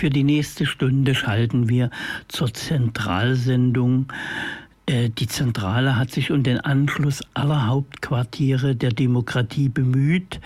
[0.00, 1.90] Für die nächste Stunde schalten wir
[2.26, 4.10] zur Zentralsendung.
[4.86, 10.40] Äh, die Zentrale hat sich um den Anschluss aller Hauptquartiere der Demokratie bemüht.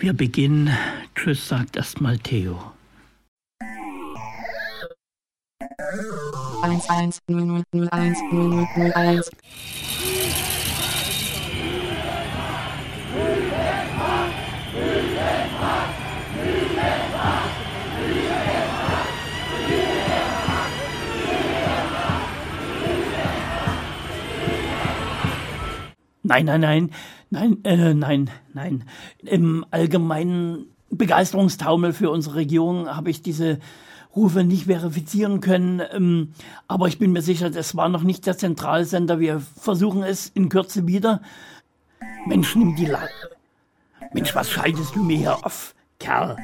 [0.00, 0.70] wir beginnen.
[1.14, 2.72] Tschüss, sagt erstmal Theo.
[6.62, 9.30] 1 1 0 0 0 1 0 0 0 1
[26.24, 26.90] Nein, nein, nein,
[27.30, 28.84] nein, äh, nein, nein.
[29.18, 33.58] Im allgemeinen Begeisterungstaumel für unsere Regierung habe ich diese
[34.14, 35.82] Rufe nicht verifizieren können.
[35.92, 36.32] Ähm,
[36.68, 39.20] aber ich bin mir sicher, das war noch nicht der Zentralsender.
[39.20, 41.22] Wir versuchen es in Kürze wieder.
[42.26, 43.08] Mensch, nimm die La
[44.12, 46.36] Mensch, was schaltest du mir hier auf, Kerl?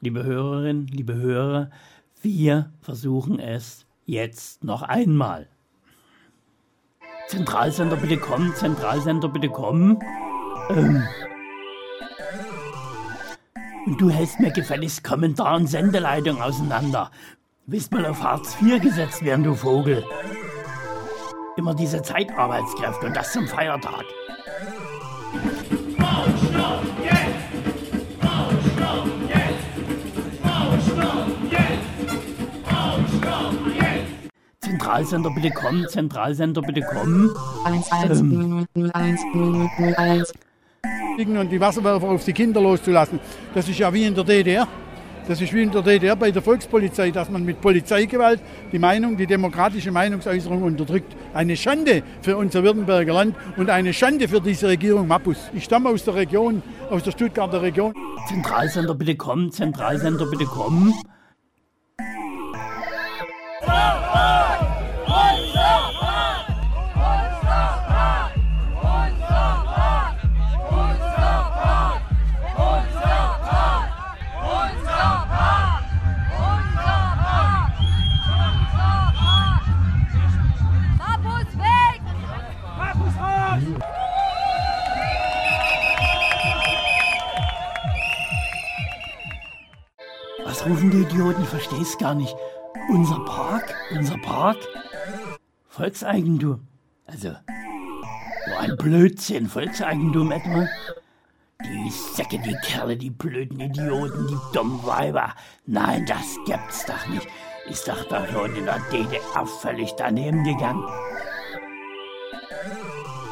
[0.00, 1.70] Liebe Hörerinnen, liebe Hörer,
[2.22, 5.48] wir versuchen es jetzt noch einmal.
[7.28, 9.98] Zentralsender bitte kommen, Zentralsender bitte kommen.
[10.70, 11.02] Ähm,
[13.86, 17.10] und du hältst mir gefälligst Kommentar und Sendeleitung auseinander.
[17.66, 20.04] Bist mal auf Hartz IV gesetzt werden, du Vogel.
[21.56, 24.04] Immer diese Zeitarbeitskräfte und das zum Feiertag.
[34.60, 37.30] Zentralsender bitte kommen, Zentralsender bitte kommen.
[37.64, 40.32] 1 1 0 0 1 0 0 1
[41.18, 43.20] und die Wasserwerfer auf die Kinder loszulassen.
[43.54, 44.66] Das ist ja wie in der DDR.
[45.26, 48.40] Das ist wie in der DDR bei der Volkspolizei, dass man mit Polizeigewalt
[48.72, 51.16] die Meinung, die demokratische Meinungsäußerung unterdrückt.
[51.32, 55.38] Eine Schande für unser Württemberger Land und eine Schande für diese Regierung Mappus.
[55.54, 57.94] Ich stamme aus der Region, aus der Stuttgarter Region.
[58.28, 60.92] Zentralsender bitte kommen, Zentralsender bitte kommen.
[90.66, 91.46] Rufen die Idioten?
[91.80, 92.34] Es gar nicht.
[92.88, 93.74] Unser Park?
[93.92, 94.58] Unser Park?
[95.68, 96.66] Volkseigentum.
[97.06, 97.30] Also,
[98.46, 99.48] so ein Blödsinn.
[99.48, 100.66] Volkseigentum etwa?
[101.64, 105.34] Die Säcke, die Kerle, die blöden Idioten, die dummen Weiber.
[105.66, 107.26] Nein, das gibt's doch nicht.
[107.68, 110.84] Ist doch da schon in der DDR völlig daneben gegangen.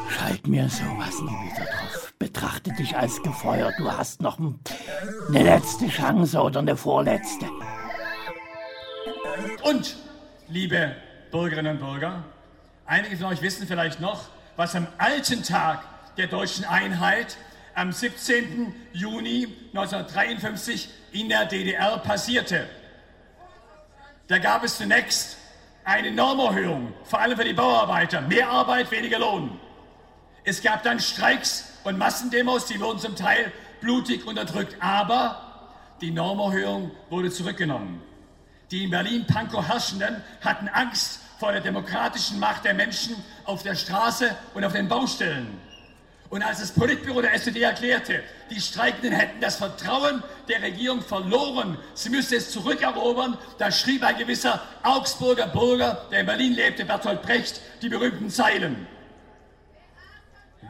[0.09, 2.02] Schalt mir sowas nie wieder drauf.
[2.23, 3.73] Betrachte dich als gefeuert.
[3.77, 7.49] Du hast noch eine letzte Chance oder eine vorletzte.
[9.61, 9.97] Und,
[10.47, 10.95] liebe
[11.31, 12.23] Bürgerinnen und Bürger,
[12.85, 15.83] einige von euch wissen vielleicht noch, was am alten Tag
[16.15, 17.35] der deutschen Einheit
[17.75, 18.73] am 17.
[18.93, 22.69] Juni 1953 in der DDR passierte.
[24.29, 25.35] Da gab es zunächst
[25.83, 28.21] eine Normerhöhung, vor allem für die Bauarbeiter.
[28.21, 29.59] Mehr Arbeit, weniger Lohn.
[30.45, 33.51] Es gab dann Streiks und Massendemos, die wurden zum Teil
[33.81, 34.77] blutig unterdrückt.
[34.79, 35.69] Aber
[36.01, 38.01] die Normerhöhung wurde zurückgenommen.
[38.71, 44.35] Die in Berlin-Pankow Herrschenden hatten Angst vor der demokratischen Macht der Menschen auf der Straße
[44.53, 45.59] und auf den Baustellen.
[46.29, 51.77] Und als das Politbüro der SED erklärte, die Streikenden hätten das Vertrauen der Regierung verloren,
[51.93, 57.21] sie müsste es zurückerobern, da schrieb ein gewisser Augsburger Bürger, der in Berlin lebte, Bertolt
[57.21, 58.87] Brecht, die berühmten Zeilen.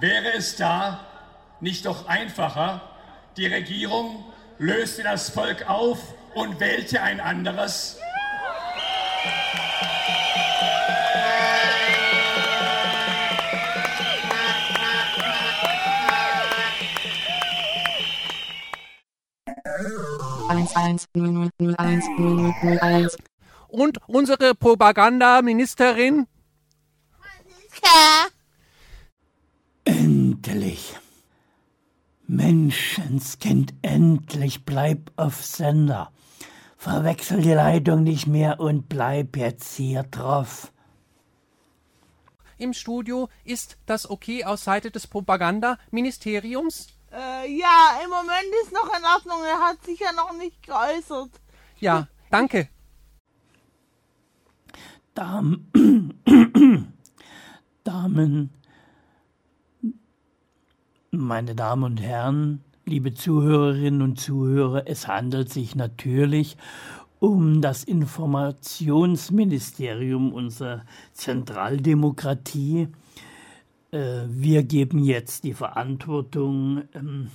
[0.03, 0.99] Wäre es da
[1.61, 2.81] nicht doch einfacher,
[3.37, 4.25] die Regierung
[4.57, 5.97] löste das Volk auf
[6.33, 7.97] und wählte ein anderes?
[23.69, 26.27] Und unsere Propagandaministerin?
[27.81, 28.27] Ja.
[29.85, 30.95] Endlich.
[32.25, 36.11] Menschenskind, endlich bleib auf Sender.
[36.77, 40.71] Verwechsel die Leitung nicht mehr und bleib jetzt hier drauf.
[42.57, 46.87] Im Studio ist das okay aus Seite des Propagandaministeriums?
[47.11, 49.43] Äh, ja, im Moment ist noch in Ordnung.
[49.45, 51.29] Er hat sich ja noch nicht geäußert.
[51.79, 52.69] Ja, danke.
[55.13, 56.19] Damen,
[57.83, 58.49] Damen,
[61.13, 66.57] meine Damen und Herren, liebe Zuhörerinnen und Zuhörer, es handelt sich natürlich
[67.19, 70.83] um das Informationsministerium unserer
[71.13, 72.87] Zentraldemokratie.
[73.91, 77.29] Äh, wir geben jetzt die Verantwortung, ähm,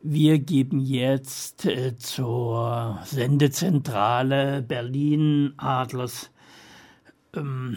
[0.00, 6.30] wir geben jetzt äh, zur Sendezentrale Berlin Adlers
[7.34, 7.76] ähm,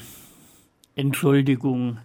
[0.95, 1.97] Entschuldigung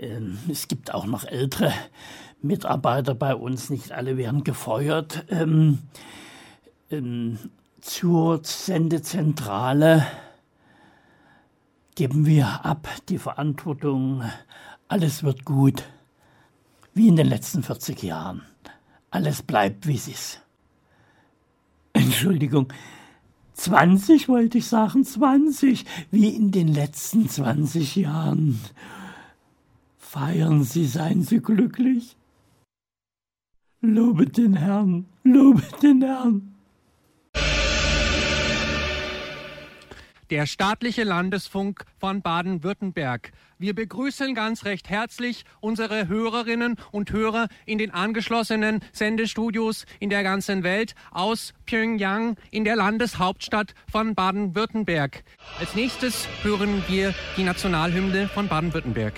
[0.00, 1.72] ähm, es gibt auch noch ältere
[2.42, 5.24] Mitarbeiter bei uns, nicht alle werden gefeuert.
[5.28, 5.78] Ähm,
[6.90, 7.38] ähm,
[7.80, 10.06] zur Sendezentrale
[11.94, 14.22] geben wir ab die Verantwortung,
[14.88, 15.84] alles wird gut,
[16.94, 18.42] wie in den letzten 40 Jahren.
[19.10, 20.40] Alles bleibt, wie es ist.
[21.92, 22.72] Entschuldigung,
[23.54, 28.60] 20 wollte ich sagen, 20, wie in den letzten 20 Jahren.
[30.12, 32.16] Feiern Sie, seien Sie glücklich.
[33.80, 36.52] Lobet den Herrn, lobet den Herrn.
[40.30, 43.30] Der staatliche Landesfunk von Baden-Württemberg.
[43.58, 50.24] Wir begrüßen ganz recht herzlich unsere Hörerinnen und Hörer in den angeschlossenen Sendestudios in der
[50.24, 55.22] ganzen Welt aus Pyongyang in der Landeshauptstadt von Baden-Württemberg.
[55.60, 59.14] Als nächstes hören wir die Nationalhymne von Baden-Württemberg.